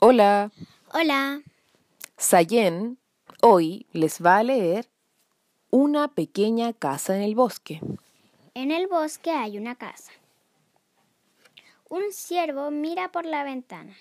[0.00, 0.52] Hola,
[0.92, 1.42] Hola.
[2.16, 2.98] Sayen
[3.42, 4.88] hoy les va a leer
[5.70, 7.80] Una pequeña casa en el bosque.
[8.54, 10.12] En el bosque hay una casa.
[11.88, 13.96] Un ciervo mira por la ventana.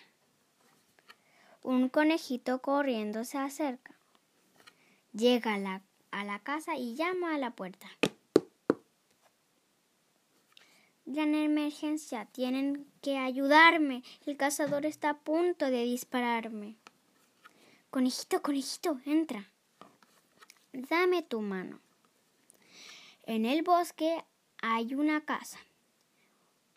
[1.64, 3.96] Un conejito corriendo se acerca.
[5.14, 7.88] Llega a la, a la casa y llama a la puerta.
[11.10, 14.04] Gran emergencia, tienen que ayudarme.
[14.26, 16.76] El cazador está a punto de dispararme.
[17.90, 19.50] Conejito, conejito, entra.
[20.74, 21.80] Dame tu mano.
[23.24, 24.22] En el bosque
[24.62, 25.60] hay una casa.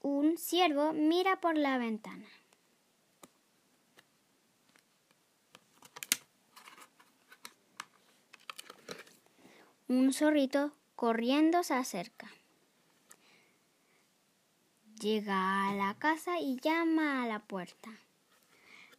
[0.01, 2.29] Un ciervo mira por la ventana.
[9.89, 12.31] Un zorrito corriendo se acerca.
[15.01, 17.91] Llega a la casa y llama a la puerta.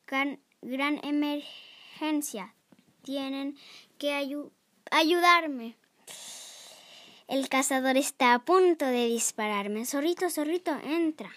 [0.08, 2.56] Gran, emergencia.
[3.04, 3.56] Tienen
[4.00, 4.52] que ayu-
[4.90, 5.76] ayudarme.
[7.28, 9.86] El cazador está a punto de dispararme.
[9.86, 11.32] Zorrito, zorrito, entra.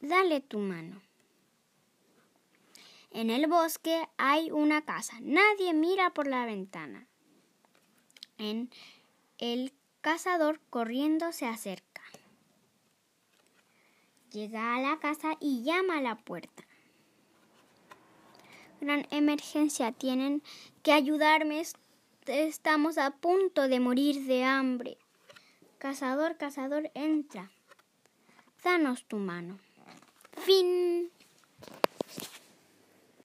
[0.00, 1.00] Dale tu mano.
[3.12, 5.16] En el bosque hay una casa.
[5.20, 7.06] Nadie mira por la ventana.
[8.38, 8.68] En
[9.38, 11.93] el cazador corriendo se acerca.
[14.34, 16.64] Llega a la casa y llama a la puerta.
[18.80, 20.42] Gran emergencia, tienen
[20.82, 21.60] que ayudarme.
[21.60, 21.78] Est-
[22.26, 24.96] Estamos a punto de morir de hambre.
[25.78, 27.50] Cazador, cazador, entra.
[28.64, 29.58] Danos tu mano.
[30.32, 31.10] Fin.